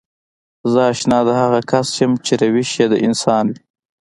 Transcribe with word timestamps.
زه 0.71 0.81
اشنا 0.91 1.19
د 1.27 1.29
هغه 1.41 1.59
کس 1.71 1.87
يم 1.99 2.11
چې 2.25 2.33
روش 2.41 2.69
يې 2.79 2.85
د 2.89 2.93
انسان 3.07 3.45
وي. 3.51 3.59